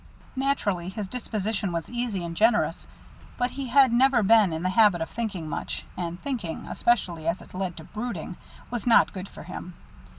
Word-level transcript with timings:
Naturally, 0.35 0.89
his 0.89 1.07
disposition 1.07 1.71
was 1.71 1.87
easy 1.87 2.23
and 2.25 2.35
generous, 2.35 2.87
but 3.37 3.51
he 3.51 3.67
had 3.67 3.93
never 3.93 4.23
been 4.23 4.51
in 4.51 4.63
the 4.63 4.71
habit 4.71 4.99
of 4.99 5.11
thinking 5.11 5.47
much, 5.47 5.85
and 5.95 6.19
thinking, 6.19 6.65
especially 6.67 7.27
as 7.27 7.39
it 7.39 7.53
led 7.53 7.77
to 7.77 7.83
brooding, 7.83 8.35
was 8.71 8.87
not 8.87 9.13
good 9.13 9.29
for 9.29 9.43
him. 9.43 9.75